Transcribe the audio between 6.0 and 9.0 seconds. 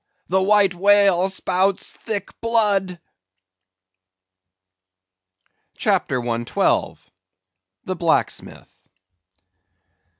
112. The Blacksmith.